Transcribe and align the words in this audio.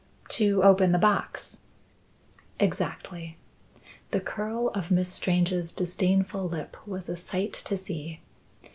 "To 0.29 0.63
open 0.63 0.93
the 0.93 0.97
box?" 0.97 1.59
"Exactly." 2.59 3.37
The 4.09 4.19
curl 4.19 4.69
of 4.69 4.89
Miss 4.89 5.09
Strange's 5.09 5.71
disdainful 5.71 6.49
lip 6.49 6.75
was 6.87 7.07
a 7.07 7.15
sight 7.15 7.53
to 7.53 7.77
see. 7.77 8.19